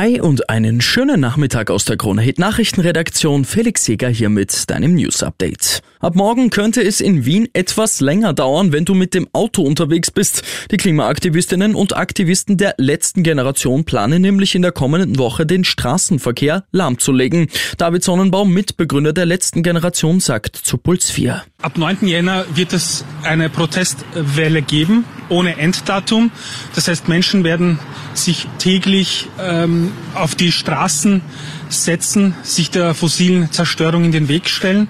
Hi 0.00 0.18
und 0.18 0.48
einen 0.48 0.80
schönen 0.80 1.20
Nachmittag 1.20 1.70
aus 1.70 1.84
der 1.84 1.98
Krone 1.98 2.22
Hit 2.22 2.38
Nachrichtenredaktion. 2.38 3.44
Felix 3.44 3.86
Jäger 3.86 4.08
hier 4.08 4.30
mit 4.30 4.70
deinem 4.70 4.94
News 4.94 5.22
Update. 5.22 5.82
Ab 5.98 6.14
morgen 6.14 6.48
könnte 6.48 6.82
es 6.82 7.02
in 7.02 7.26
Wien 7.26 7.50
etwas 7.52 8.00
länger 8.00 8.32
dauern, 8.32 8.72
wenn 8.72 8.86
du 8.86 8.94
mit 8.94 9.12
dem 9.12 9.28
Auto 9.34 9.60
unterwegs 9.60 10.10
bist. 10.10 10.42
Die 10.70 10.78
Klimaaktivistinnen 10.78 11.74
und 11.74 11.94
Aktivisten 11.94 12.56
der 12.56 12.76
letzten 12.78 13.22
Generation 13.22 13.84
planen 13.84 14.22
nämlich 14.22 14.54
in 14.54 14.62
der 14.62 14.72
kommenden 14.72 15.18
Woche 15.18 15.44
den 15.44 15.64
Straßenverkehr 15.64 16.64
lahmzulegen. 16.72 17.48
David 17.76 18.02
Sonnenbaum, 18.02 18.54
Mitbegründer 18.54 19.12
der 19.12 19.26
letzten 19.26 19.62
Generation, 19.62 20.20
sagt 20.20 20.56
zu 20.56 20.78
Puls 20.78 21.10
4. 21.10 21.42
Ab 21.60 21.76
9. 21.76 22.06
Jänner 22.06 22.46
wird 22.54 22.72
es 22.72 23.04
eine 23.22 23.50
Protestwelle 23.50 24.62
geben, 24.62 25.04
ohne 25.28 25.58
Enddatum. 25.58 26.30
Das 26.74 26.88
heißt, 26.88 27.06
Menschen 27.06 27.44
werden 27.44 27.78
sich 28.14 28.46
täglich 28.58 29.28
ähm, 29.40 29.92
auf 30.14 30.34
die 30.34 30.52
Straßen 30.52 31.22
setzen, 31.68 32.34
sich 32.42 32.70
der 32.70 32.94
fossilen 32.94 33.52
Zerstörung 33.52 34.04
in 34.04 34.12
den 34.12 34.28
Weg 34.28 34.48
stellen. 34.48 34.88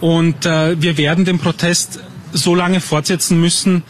Und 0.00 0.46
äh, 0.46 0.80
wir 0.80 0.96
werden 0.96 1.24
den 1.24 1.38
Protest 1.38 2.00
so 2.32 2.54
lange 2.54 2.80
fortsetzen 2.80 3.40
müssen, 3.40 3.82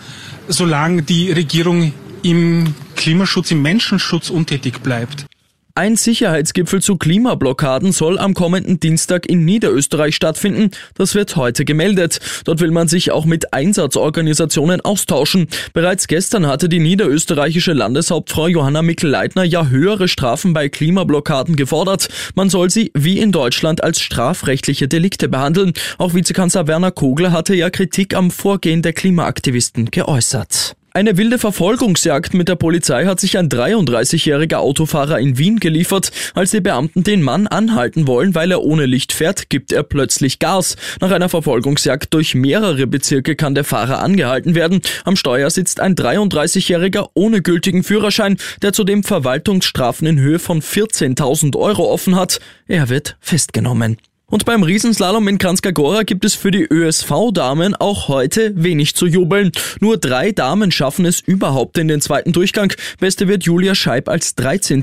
solange 0.49 1.03
die 1.03 1.31
Regierung 1.31 1.93
im 2.23 2.75
Klimaschutz, 2.97 3.51
im 3.51 3.63
Menschenschutz 3.63 4.31
untätig 4.31 4.81
bleibt. 4.81 5.27
Ein 5.75 5.97
Sicherheitsgipfel 5.97 6.83
zu 6.83 6.97
Klimablockaden 6.97 7.93
soll 7.93 8.19
am 8.19 8.35
kommenden 8.35 8.81
Dienstag 8.81 9.27
in 9.27 9.45
Niederösterreich 9.45 10.17
stattfinden. 10.17 10.71
Das 10.95 11.15
wird 11.15 11.37
heute 11.37 11.65
gemeldet. 11.65 12.19
Dort 12.45 12.61
will 12.61 12.73
man 12.73 12.89
sich 12.89 13.13
auch 13.13 13.25
mit 13.25 13.53
Einsatzorganisationen 13.53 14.81
austauschen. 14.81 15.47
Bereits 15.73 16.09
gestern 16.09 16.47
hatte 16.47 16.69
die 16.69 16.81
niederösterreichische 16.81 17.73
Landeshauptfrau 17.73 18.49
Johanna 18.49 18.83
Mikl-Leitner 18.83 19.45
ja 19.45 19.69
höhere 19.69 20.09
Strafen 20.09 20.55
bei 20.55 20.69
Klimablockaden 20.69 21.55
gefordert. 21.55 22.09
Man 22.35 22.51
soll 22.51 22.71
sie 22.71 22.91
wie 22.95 23.19
in 23.19 23.31
Deutschland 23.31 23.85
als 23.85 24.01
strafrechtliche 24.01 24.89
Delikte 24.89 25.29
behandeln. 25.29 25.73
Auch 25.99 26.15
Vizekanzler 26.15 26.67
Werner 26.67 26.91
Kogler 26.91 27.31
hatte 27.31 27.55
ja 27.55 27.71
Kritik 27.71 28.15
am 28.15 28.33
Vorgehen 28.33 28.83
der 28.83 28.93
Klimaaktivisten 28.93 29.91
geäußert. 29.93 30.75
Eine 30.93 31.17
wilde 31.17 31.39
Verfolgungsjagd 31.39 32.35
mit 32.35 32.49
der 32.49 32.57
Polizei 32.57 33.07
hat 33.07 33.21
sich 33.21 33.39
ein 33.39 33.49
33-jähriger 33.49 34.57
Autofahrer 34.57 35.21
in 35.21 35.39
Wien 35.39 35.61
geliefert. 35.61 36.11
Als 36.35 36.51
die 36.51 36.61
Beamten 36.61 37.05
den 37.05 37.23
Mann 37.23 37.47
anhalten 37.47 38.09
wollen, 38.09 38.35
weil 38.35 38.51
er 38.51 38.65
ohne 38.65 38.87
Licht 38.87 39.13
fährt, 39.13 39.51
gibt 39.51 39.71
er 39.71 39.85
plötzlich 39.85 40.41
Gas. 40.41 40.75
Nach 41.01 41.13
einer 41.13 41.29
Verfolgungsjagd 41.29 42.13
durch 42.13 42.35
mehrere 42.35 42.89
Bezirke 42.89 43.37
kann 43.37 43.55
der 43.55 43.63
Fahrer 43.63 44.01
angehalten 44.01 44.57
werden. 44.57 44.81
Am 45.05 45.15
Steuer 45.15 45.49
sitzt 45.51 45.79
ein 45.79 45.95
33-jähriger 45.95 47.11
ohne 47.15 47.41
gültigen 47.41 47.85
Führerschein, 47.85 48.37
der 48.63 48.73
zudem 48.73 49.05
Verwaltungsstrafen 49.05 50.09
in 50.09 50.19
Höhe 50.19 50.41
von 50.41 50.61
14.000 50.61 51.57
Euro 51.57 51.89
offen 51.89 52.17
hat. 52.17 52.41
Er 52.67 52.89
wird 52.89 53.17
festgenommen. 53.21 53.97
Und 54.31 54.45
beim 54.45 54.63
Riesenslalom 54.63 55.27
in 55.29 55.39
Kranjska 55.39 55.71
gibt 56.05 56.25
es 56.25 56.35
für 56.35 56.53
die 56.53 56.63
ÖSV-Damen 56.63 57.75
auch 57.75 58.09
heute 58.09 58.53
wenig 58.55 58.95
zu 58.95 59.07
jubeln. 59.07 59.51
Nur 59.81 59.99
drei 59.99 60.31
Damen 60.31 60.71
schaffen 60.71 61.05
es 61.05 61.21
überhaupt 61.21 61.77
in 61.79 61.89
den 61.89 62.01
zweiten 62.01 62.33
Durchgang. 62.33 62.73
Beste 63.01 63.27
wird 63.27 63.45
Julia 63.45 63.75
Scheib 63.75 64.09
als 64.09 64.37
13. 64.37 64.83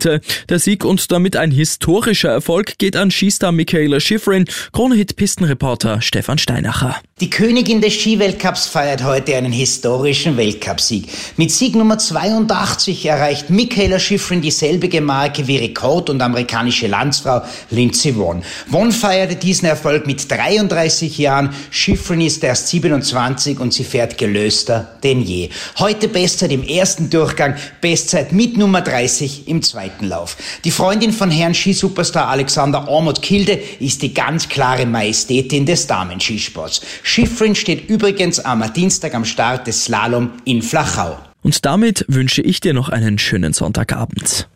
Der 0.50 0.60
Sieg 0.60 0.84
und 0.84 1.12
damit 1.12 1.38
ein 1.38 1.52
historischer 1.52 2.30
Erfolg 2.30 2.78
geht 2.78 2.98
an 2.98 3.10
Skistar 3.10 3.54
Michaela 3.54 4.02
Schifrin, 4.02 4.46
Kronehit-Pistenreporter 4.74 6.02
Stefan 6.02 6.38
Steinacher. 6.38 7.02
Die 7.20 7.32
Königin 7.32 7.82
des 7.82 7.94
Skiweltcups 7.94 8.68
feiert 8.68 9.04
heute 9.04 9.36
einen 9.36 9.52
historischen 9.52 10.38
Weltcupsieg. 10.38 11.08
Mit 11.36 11.50
Sieg 11.50 11.74
Nummer 11.74 11.98
82 11.98 13.08
erreicht 13.08 13.50
Michaela 13.50 13.98
Schifrin 13.98 14.40
dieselbige 14.40 15.02
Marke 15.02 15.48
wie 15.48 15.58
Rekord- 15.58 16.12
und 16.12 16.22
amerikanische 16.22 16.86
Landsfrau 16.86 17.42
Lindsey 17.72 18.14
Vonn. 18.14 18.44
Vonn 18.68 18.92
feierte 18.92 19.36
diesen 19.36 19.68
Erfolg 19.68 20.06
mit 20.06 20.30
33 20.30 21.18
Jahren. 21.18 21.50
Schifrin 21.72 22.22
ist 22.22 22.44
erst 22.44 22.68
27 22.68 23.60
und 23.60 23.74
sie 23.74 23.84
fährt 23.84 24.20
gelöster 24.20 24.98
denn 25.02 25.24
je. 25.24 25.50
Heute 25.80 26.10
Bestzeit 26.10 26.52
im 26.52 26.62
ersten 26.62 27.10
Durchgang, 27.10 27.56
Bestzeit 27.82 28.32
mit 28.32 28.58
Nummer 28.58 28.82
30 28.82 29.48
im 29.48 29.64
zweiten 29.64 30.06
Lauf. 30.06 30.38
Die 30.64 30.72
Freundin 30.72 31.12
von 31.12 31.32
Herrn 31.32 31.56
Skisuperstar 31.56 32.28
Alexander 32.28 32.88
Ormod 32.88 33.24
Kilde 33.24 33.60
ist 33.80 34.04
die 34.04 34.14
ganz 34.14 34.48
klare 34.48 34.86
Majestätin 34.86 35.66
des 35.66 35.88
Damenskisports. 35.88 36.82
Schifrin 37.08 37.56
steht 37.56 37.90
übrigens 37.90 38.38
am 38.42 38.62
Dienstag 38.74 39.16
am 39.16 39.24
Start 39.24 39.66
des 39.66 39.86
Slalom 39.86 40.30
in 40.44 40.62
Flachau. 40.62 41.18
Und 41.42 41.66
damit 41.66 42.04
wünsche 42.10 42.42
ich 42.42 42.60
dir 42.60 42.74
noch 42.74 42.90
einen 42.90 43.18
schönen 43.18 43.54
Sonntagabend. 43.54 44.46